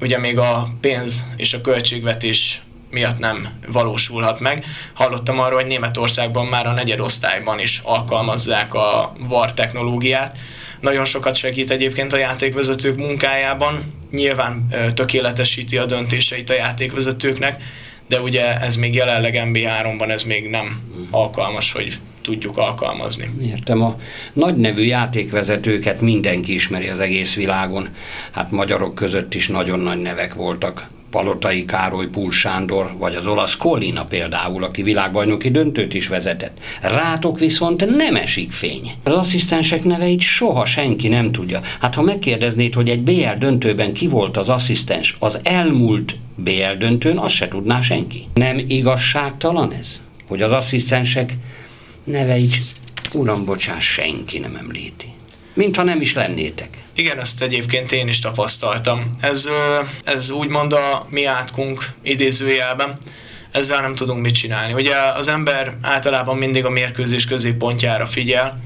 ugye 0.01 0.19
még 0.19 0.39
a 0.39 0.69
pénz 0.81 1.25
és 1.37 1.55
a 1.55 1.61
költségvetés 1.61 2.61
miatt 2.91 3.19
nem 3.19 3.49
valósulhat 3.67 4.41
meg. 4.41 4.65
Hallottam 4.93 5.39
arról, 5.39 5.59
hogy 5.59 5.69
Németországban 5.69 6.47
már 6.47 6.67
a 6.67 6.73
negyedosztályban 6.73 7.59
is 7.59 7.81
alkalmazzák 7.85 8.75
a 8.75 9.13
VAR 9.19 9.53
technológiát. 9.53 10.37
Nagyon 10.81 11.05
sokat 11.05 11.35
segít 11.35 11.71
egyébként 11.71 12.13
a 12.13 12.19
játékvezetők 12.19 12.97
munkájában, 12.97 13.85
nyilván 14.11 14.69
tökéletesíti 14.95 15.77
a 15.77 15.87
döntéseit 15.87 16.51
a 16.51 16.55
játékvezetőknek, 16.55 17.63
de 18.09 18.21
ugye 18.21 18.61
ez 18.61 18.77
még 18.77 18.95
jelenleg 18.95 19.35
MB3-ban 19.35 20.11
ez 20.11 20.23
még 20.23 20.49
nem 20.49 20.81
alkalmas, 21.11 21.73
hogy 21.73 21.99
tudjuk 22.23 22.59
alkalmazni. 22.59 23.31
Értem, 23.43 23.83
a 23.83 23.97
nagy 24.33 24.57
nevű 24.57 24.83
játékvezetőket 24.83 26.01
mindenki 26.01 26.55
ismeri 26.55 26.89
az 26.89 27.01
egész 27.01 27.35
világon. 27.35 27.89
Hát 28.31 28.51
magyarok 28.51 28.95
között 28.95 29.35
is 29.35 29.49
nagyon 29.49 29.81
nagy 29.81 29.99
nevek 29.99 30.35
voltak. 30.35 30.89
Palotai 31.11 31.65
Károly 31.65 32.07
Púl 32.07 32.31
Sándor, 32.31 32.95
vagy 32.99 33.15
az 33.15 33.27
olasz 33.27 33.57
Collina 33.57 34.05
például, 34.05 34.65
aki 34.65 34.83
világbajnoki 34.83 35.51
döntőt 35.51 35.95
is 35.95 36.09
vezetett. 36.09 36.59
Rátok 36.81 37.39
viszont 37.39 37.97
nem 37.97 38.17
esik 38.17 38.53
fény. 38.53 38.93
Az 39.03 39.13
asszisztensek 39.13 39.85
neveit 39.85 40.21
soha 40.21 40.65
senki 40.65 41.09
nem 41.09 41.33
tudja. 41.33 41.61
Hát 41.81 41.95
ha 41.95 42.03
megkérdeznéd, 42.03 42.75
hogy 42.75 42.89
egy 42.89 43.01
BL 43.01 43.39
döntőben 43.39 43.93
ki 43.93 44.07
volt 44.07 44.37
az 44.37 44.49
asszisztens 44.49 45.17
az 45.19 45.39
elmúlt 45.43 46.19
BL 46.35 46.77
döntőn, 46.79 47.19
azt 47.19 47.35
se 47.35 47.49
tudná 47.49 47.81
senki. 47.81 48.27
Nem 48.35 48.59
igazságtalan 48.59 49.73
ez? 49.73 50.01
Hogy 50.29 50.43
az 50.43 50.53
asszisztensek 50.53 51.33
neveit, 52.05 52.57
uram, 53.15 53.45
bocsás, 53.45 53.85
senki 53.85 54.39
nem 54.39 54.57
említi. 54.57 55.07
Mintha 55.55 55.83
nem 55.83 56.01
is 56.01 56.15
lennétek. 56.15 56.69
Igen, 56.95 57.19
ezt 57.19 57.43
egyébként 57.43 57.93
én 57.93 58.09
is 58.09 58.19
tapasztaltam. 58.19 59.17
Ez, 59.21 59.49
ez 60.05 60.31
úgymond 60.31 60.73
a 60.73 61.07
mi 61.09 61.25
átkunk 61.25 61.91
idézőjelben. 62.03 62.99
Ezzel 63.51 63.81
nem 63.81 63.95
tudunk 63.95 64.23
mit 64.23 64.35
csinálni. 64.35 64.73
Ugye 64.73 64.97
az 64.97 65.29
ember 65.29 65.77
általában 65.83 66.37
mindig 66.37 66.65
a 66.65 66.71
mérkőzés 66.71 67.27
középpontjára 67.27 68.07
figyel, 68.07 68.61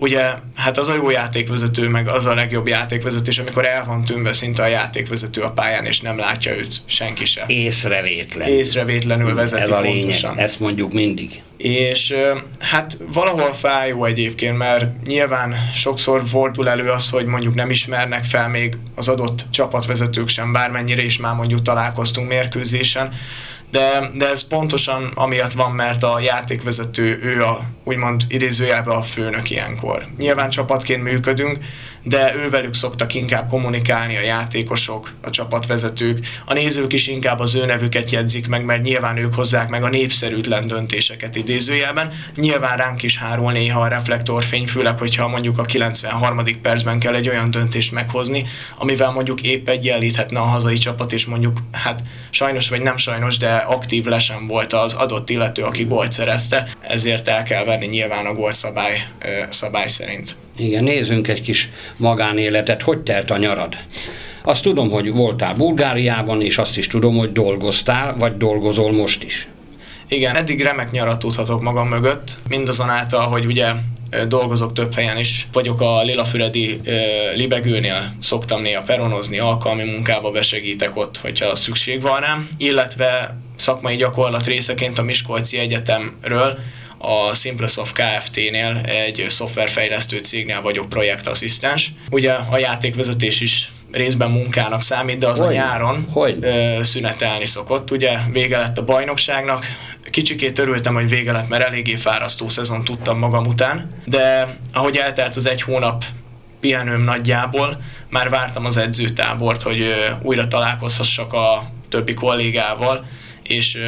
ugye 0.00 0.32
hát 0.54 0.78
az 0.78 0.88
a 0.88 0.94
jó 0.94 1.10
játékvezető, 1.10 1.88
meg 1.88 2.08
az 2.08 2.26
a 2.26 2.34
legjobb 2.34 2.66
játékvezetés, 2.66 3.38
amikor 3.38 3.66
el 3.66 3.84
van 3.84 4.04
tűnve 4.04 4.32
szinte 4.32 4.62
a 4.62 4.66
játékvezető 4.66 5.40
a 5.40 5.50
pályán, 5.50 5.86
és 5.86 6.00
nem 6.00 6.18
látja 6.18 6.56
őt 6.56 6.74
senki 6.84 7.24
sem. 7.24 7.48
Észrevétlenül. 7.48 8.54
Észrevétlenül 8.54 9.34
vezeti 9.34 9.62
Ez 9.62 9.70
a 9.70 9.80
lényeg, 9.80 10.00
pontosan. 10.00 10.38
ezt 10.38 10.60
mondjuk 10.60 10.92
mindig. 10.92 11.42
És 11.56 12.14
hát 12.58 12.98
valahol 13.12 13.52
fájó 13.52 14.04
egyébként, 14.04 14.56
mert 14.56 15.06
nyilván 15.06 15.54
sokszor 15.74 16.22
fordul 16.28 16.68
elő 16.68 16.88
az, 16.88 17.10
hogy 17.10 17.24
mondjuk 17.24 17.54
nem 17.54 17.70
ismernek 17.70 18.24
fel 18.24 18.48
még 18.48 18.76
az 18.94 19.08
adott 19.08 19.44
csapatvezetők 19.50 20.28
sem, 20.28 20.52
bármennyire 20.52 21.02
is 21.02 21.18
már 21.18 21.34
mondjuk 21.34 21.62
találkoztunk 21.62 22.28
mérkőzésen, 22.28 23.12
de, 23.70 24.10
de 24.14 24.28
ez 24.28 24.46
pontosan 24.48 25.12
amiatt 25.14 25.52
van, 25.52 25.72
mert 25.72 26.02
a 26.02 26.20
játékvezető, 26.20 27.18
ő 27.22 27.44
a 27.44 27.60
úgymond 27.84 28.22
idézőjelben 28.28 28.96
a 28.96 29.02
főnök 29.02 29.50
ilyenkor. 29.50 30.06
Nyilván 30.18 30.50
csapatként 30.50 31.02
működünk, 31.02 31.58
de 32.02 32.34
ővelük 32.34 32.74
szoktak 32.74 33.14
inkább 33.14 33.48
kommunikálni 33.48 34.16
a 34.16 34.20
játékosok, 34.20 35.12
a 35.22 35.30
csapatvezetők, 35.30 36.26
a 36.44 36.52
nézők 36.52 36.92
is 36.92 37.06
inkább 37.06 37.38
az 37.38 37.54
ő 37.54 37.66
nevüket 37.66 38.10
jegyzik 38.10 38.48
meg, 38.48 38.64
mert 38.64 38.82
nyilván 38.82 39.16
ők 39.16 39.34
hozzák 39.34 39.68
meg 39.68 39.82
a 39.82 39.88
népszerűtlen 39.88 40.66
döntéseket 40.66 41.36
idézőjelben. 41.36 42.12
Nyilván 42.36 42.76
ránk 42.76 43.02
is 43.02 43.18
hárul 43.18 43.52
néha 43.52 43.80
a 43.80 43.88
reflektorfény, 43.88 44.66
főleg, 44.66 44.98
hogyha 44.98 45.28
mondjuk 45.28 45.58
a 45.58 45.62
93. 45.62 46.60
percben 46.62 46.98
kell 46.98 47.14
egy 47.14 47.28
olyan 47.28 47.50
döntést 47.50 47.92
meghozni, 47.92 48.44
amivel 48.76 49.10
mondjuk 49.10 49.42
épp 49.42 49.68
egyenlíthetne 49.68 50.38
a 50.38 50.44
hazai 50.44 50.78
csapat, 50.78 51.12
és 51.12 51.26
mondjuk, 51.26 51.58
hát 51.72 52.02
sajnos 52.30 52.68
vagy 52.68 52.82
nem 52.82 52.96
sajnos, 52.96 53.36
de 53.36 53.54
aktív 53.54 54.04
lesen 54.04 54.46
volt 54.46 54.72
az 54.72 54.94
adott 54.94 55.30
illető, 55.30 55.62
aki 55.62 55.84
gólt 55.84 56.12
szerezte, 56.12 56.68
ezért 56.80 57.28
el 57.28 57.42
kell 57.42 57.64
venni 57.64 57.86
nyilván 57.86 58.26
a 58.26 58.34
gól 58.34 58.52
szabály, 58.52 59.08
szabály 59.50 59.88
szerint. 59.88 60.36
Igen, 60.56 60.84
nézzünk 60.84 61.28
egy 61.28 61.42
kis 61.42 61.70
magánéletet. 61.96 62.82
Hogy 62.82 62.98
telt 62.98 63.30
a 63.30 63.36
nyarad? 63.36 63.76
Azt 64.42 64.62
tudom, 64.62 64.90
hogy 64.90 65.12
voltál 65.12 65.54
Bulgáriában, 65.54 66.42
és 66.42 66.58
azt 66.58 66.78
is 66.78 66.86
tudom, 66.86 67.16
hogy 67.16 67.32
dolgoztál, 67.32 68.16
vagy 68.18 68.36
dolgozol 68.36 68.92
most 68.92 69.22
is. 69.22 69.48
Igen, 70.08 70.36
eddig 70.36 70.62
remek 70.62 70.90
nyarat 70.90 71.18
tudhatok 71.18 71.62
magam 71.62 71.88
mögött, 71.88 72.36
mindazonáltal, 72.48 73.26
hogy 73.26 73.46
ugye 73.46 73.72
dolgozok 74.28 74.72
több 74.72 74.94
helyen 74.94 75.18
is. 75.18 75.46
Vagyok 75.52 75.80
a 75.80 76.02
Lilafüredi 76.02 76.80
libegőnél, 77.34 78.14
szoktam 78.20 78.62
néha 78.62 78.82
peronozni, 78.82 79.38
alkalmi 79.38 79.84
munkába 79.84 80.30
besegítek 80.30 80.96
ott, 80.96 81.18
hogyha 81.18 81.56
szükség 81.56 82.00
van 82.00 82.20
rám, 82.20 82.48
illetve 82.56 83.36
szakmai 83.56 83.96
gyakorlat 83.96 84.46
részeként 84.46 84.98
a 84.98 85.02
Miskolci 85.02 85.58
Egyetemről 85.58 86.58
a 87.02 87.34
Simplesoft 87.34 87.92
Kft-nél 87.92 88.80
egy 88.84 89.24
szoftverfejlesztő 89.28 90.18
cégnél 90.18 90.62
vagyok 90.62 90.88
projektasszisztens. 90.88 91.92
Ugye 92.10 92.32
a 92.32 92.58
játékvezetés 92.58 93.40
is 93.40 93.72
részben 93.92 94.30
munkának 94.30 94.82
számít, 94.82 95.18
de 95.18 95.26
az 95.26 95.38
hogy? 95.38 95.48
a 95.48 95.52
nyáron 95.52 96.08
hogy? 96.12 96.38
Szünetelni 96.82 97.46
szokott. 97.46 97.90
Ugye 97.90 98.18
vége 98.32 98.58
lett 98.58 98.78
a 98.78 98.84
bajnokságnak, 98.84 99.66
kicsikét 100.10 100.58
örültem, 100.58 100.94
hogy 100.94 101.08
vége 101.08 101.32
lett, 101.32 101.48
mert 101.48 101.64
eléggé 101.64 101.94
fárasztó 101.94 102.48
szezon 102.48 102.84
tudtam 102.84 103.18
magam 103.18 103.46
után, 103.46 104.02
de 104.04 104.56
ahogy 104.72 104.96
eltelt 104.96 105.36
az 105.36 105.46
egy 105.46 105.62
hónap 105.62 106.04
pihenőm 106.60 107.02
nagyjából, 107.02 107.80
már 108.08 108.30
vártam 108.30 108.64
az 108.64 108.76
edzőtábort, 108.76 109.62
hogy 109.62 109.94
újra 110.22 110.48
találkozhassak 110.48 111.32
a 111.32 111.70
többi 111.88 112.14
kollégával, 112.14 113.06
és 113.42 113.78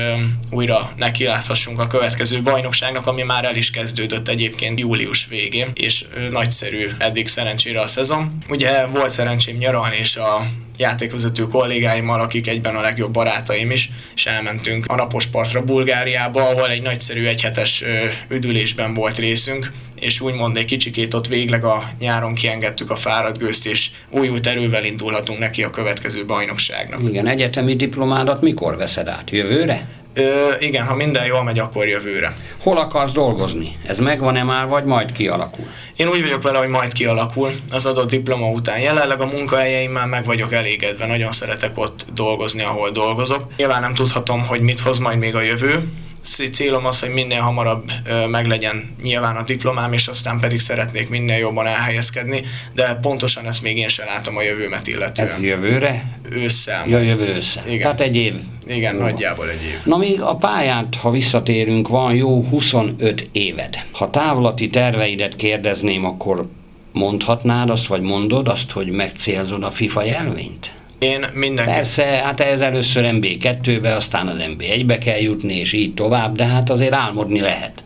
újra 0.50 0.92
nekiláthassunk 0.97 1.80
a 1.80 1.87
következő 1.87 2.42
bajnokságnak, 2.42 3.06
ami 3.06 3.23
már 3.23 3.44
el 3.44 3.56
is 3.56 3.71
kezdődött 3.71 4.28
egyébként 4.28 4.78
július 4.78 5.26
végén, 5.26 5.71
és 5.75 6.04
nagyszerű 6.30 6.88
eddig 6.99 7.28
szerencsére 7.28 7.80
a 7.80 7.87
szezon. 7.87 8.42
Ugye 8.49 8.87
volt 8.87 9.11
szerencsém 9.11 9.56
nyaralni, 9.56 9.97
és 9.97 10.16
a 10.16 10.50
játékvezető 10.76 11.47
kollégáimmal, 11.47 12.21
akik 12.21 12.49
egyben 12.49 12.76
a 12.76 12.81
legjobb 12.81 13.12
barátaim 13.12 13.71
is, 13.71 13.91
és 14.14 14.26
elmentünk 14.26 14.87
a 14.87 14.95
napos 14.95 15.26
partra 15.26 15.64
Bulgáriába, 15.64 16.49
ahol 16.49 16.71
egy 16.71 16.83
nagyszerű 16.83 17.25
egyhetes 17.25 17.85
üdülésben 18.29 18.95
volt 18.95 19.19
részünk, 19.19 19.73
és 19.95 20.21
úgymond 20.21 20.57
egy 20.57 20.64
kicsikét 20.64 21.14
ott 21.14 21.26
végleg 21.26 21.64
a 21.64 21.83
nyáron 21.99 22.35
kiengedtük 22.35 22.91
a 22.91 22.95
fáradt 22.95 23.38
gőzt, 23.38 23.67
és 23.67 23.91
újult 24.11 24.47
erővel 24.47 24.85
indulhatunk 24.85 25.38
neki 25.38 25.62
a 25.62 25.71
következő 25.71 26.25
bajnokságnak. 26.25 27.00
Igen, 27.09 27.26
egyetemi 27.26 27.76
diplomádat 27.76 28.43
mikor 28.43 28.76
veszed 28.76 29.09
át? 29.09 29.31
Jövőre? 29.31 29.88
Ö, 30.14 30.52
igen, 30.59 30.87
ha 30.87 30.95
minden 30.95 31.26
jól 31.26 31.42
megy, 31.42 31.59
akkor 31.59 31.88
jövőre. 31.88 32.37
Hol 32.62 32.78
akarsz 32.78 33.12
dolgozni? 33.12 33.76
Ez 33.87 33.99
megvan-e 33.99 34.42
már, 34.42 34.66
vagy 34.66 34.85
majd 34.85 35.12
kialakul? 35.12 35.64
Én 35.97 36.09
úgy 36.09 36.23
vagyok 36.23 36.42
vele, 36.42 36.59
hogy 36.59 36.69
majd 36.69 36.92
kialakul 36.92 37.52
az 37.71 37.87
adott 37.87 38.11
diploma 38.11 38.50
után. 38.50 38.78
Jelenleg 38.78 39.21
a 39.21 39.26
munkahelyeimmel 39.26 40.07
meg 40.07 40.25
vagyok 40.25 40.52
elégedve, 40.52 41.07
nagyon 41.07 41.33
szeretek 41.33 41.78
ott 41.78 42.07
dolgozni, 42.14 42.62
ahol 42.62 42.90
dolgozok. 42.90 43.57
Nyilván 43.57 43.81
nem 43.81 43.95
tudhatom, 43.95 44.47
hogy 44.47 44.61
mit 44.61 44.81
hoz 44.81 44.99
majd 44.99 45.19
még 45.19 45.35
a 45.35 45.40
jövő, 45.40 45.88
célom 46.25 46.87
az, 46.87 47.00
hogy 47.00 47.11
minél 47.11 47.41
hamarabb 47.41 47.93
meglegyen 48.31 48.97
nyilván 49.02 49.37
a 49.37 49.43
diplomám, 49.43 49.93
és 49.93 50.07
aztán 50.07 50.41
pedig 50.41 50.61
szeretnék 50.61 51.09
minél 51.09 51.37
jobban 51.37 51.67
elhelyezkedni, 51.67 52.43
de 52.75 52.95
pontosan 52.95 53.47
ezt 53.47 53.62
még 53.62 53.76
én 53.76 53.88
sem 53.88 54.07
látom 54.07 54.37
a 54.37 54.43
jövőmet 54.43 54.87
illetően. 54.87 55.29
Ez 55.29 55.41
jövőre? 55.41 56.05
Ősszel. 56.31 56.88
Ja, 56.88 56.99
jövő 56.99 57.35
össze. 57.35 57.62
Igen. 57.67 57.81
Tehát 57.81 58.00
egy 58.00 58.17
év. 58.17 58.35
Igen, 58.67 58.95
jó. 58.95 59.00
nagyjából 59.00 59.49
egy 59.49 59.62
év. 59.62 59.81
Na 59.85 59.97
még 59.97 60.21
a 60.21 60.37
pályát, 60.37 60.95
ha 60.95 61.11
visszatérünk, 61.11 61.88
van 61.88 62.14
jó 62.14 62.43
25 62.43 63.29
éved. 63.33 63.85
Ha 63.93 64.11
távlati 64.11 64.71
terveidet 64.71 65.37
kérdezném, 65.37 66.05
akkor 66.05 66.49
mondhatnád 66.93 67.71
azt, 67.71 67.87
vagy 67.87 68.00
mondod 68.00 68.49
azt, 68.49 68.71
hogy 68.71 68.87
megcélzod 68.87 69.62
a 69.62 69.71
FIFA 69.71 70.05
jelvényt? 70.05 70.71
Én 71.02 71.26
mindenki... 71.32 71.71
Persze, 71.71 72.04
hát 72.04 72.41
ez 72.41 72.60
először 72.60 73.04
MB2-be, 73.06 73.95
aztán 73.95 74.28
az 74.28 74.38
MB1-be 74.41 74.99
kell 74.99 75.19
jutni, 75.21 75.54
és 75.54 75.73
így 75.73 75.95
tovább, 75.95 76.36
de 76.36 76.45
hát 76.45 76.71
azért 76.71 76.93
álmodni 76.93 77.41
lehet. 77.41 77.84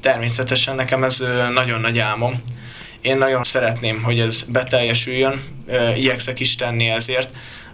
Természetesen 0.00 0.74
nekem 0.74 1.04
ez 1.04 1.24
nagyon 1.54 1.80
nagy 1.80 1.98
álmom. 1.98 2.42
Én 3.00 3.16
nagyon 3.16 3.44
szeretném, 3.44 4.02
hogy 4.02 4.18
ez 4.18 4.42
beteljesüljön, 4.42 5.42
igyekszek 5.96 6.40
is 6.40 6.56
tenni 6.56 6.88
ezért. 6.88 7.30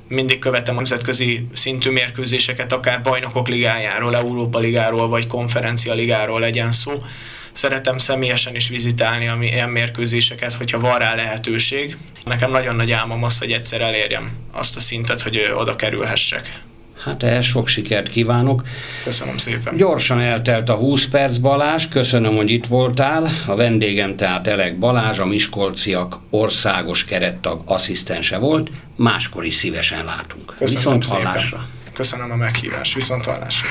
Mindig 0.08 0.38
követem 0.38 0.74
a 0.74 0.76
nemzetközi 0.76 1.46
szintű 1.52 1.90
mérkőzéseket, 1.90 2.72
akár 2.72 3.02
bajnokok 3.02 3.48
ligájáról, 3.48 4.16
Európa 4.16 4.58
ligáról, 4.58 5.08
vagy 5.08 5.26
konferencia 5.26 5.94
ligáról 5.94 6.40
legyen 6.40 6.72
szó 6.72 6.92
szeretem 7.52 7.98
személyesen 7.98 8.54
is 8.54 8.68
vizitálni 8.68 9.28
a 9.28 9.38
ilyen 9.40 9.70
mérkőzéseket, 9.70 10.52
hogyha 10.52 10.80
van 10.80 10.98
rá 10.98 11.14
lehetőség. 11.14 11.96
Nekem 12.24 12.50
nagyon 12.50 12.76
nagy 12.76 12.92
álmom 12.92 13.24
az, 13.24 13.38
hogy 13.38 13.52
egyszer 13.52 13.80
elérjem 13.80 14.32
azt 14.52 14.76
a 14.76 14.80
szintet, 14.80 15.22
hogy 15.22 15.52
oda 15.54 15.76
kerülhessek. 15.76 16.60
Hát 17.04 17.22
ehhez 17.22 17.44
sok 17.44 17.68
sikert 17.68 18.08
kívánok. 18.08 18.62
Köszönöm 19.04 19.36
szépen. 19.36 19.76
Gyorsan 19.76 20.20
eltelt 20.20 20.68
a 20.68 20.74
20 20.74 21.06
perc 21.06 21.36
Balázs, 21.36 21.88
köszönöm, 21.88 22.36
hogy 22.36 22.50
itt 22.50 22.66
voltál. 22.66 23.30
A 23.46 23.54
vendégem 23.54 24.16
tehát 24.16 24.46
Elek 24.46 24.78
Balázs, 24.78 25.18
a 25.18 25.26
Miskolciak 25.26 26.18
országos 26.30 27.04
kerettag 27.04 27.62
asszisztense 27.64 28.38
volt. 28.38 28.70
Máskor 28.96 29.44
is 29.44 29.54
szívesen 29.54 30.04
látunk. 30.04 30.54
Köszönöm 30.58 30.98
Viszont 30.98 31.06
hallásra. 31.06 31.68
Köszönöm 31.94 32.30
a 32.30 32.36
meghívást. 32.36 32.94
Viszont 32.94 33.24
hallásra. 33.24 33.68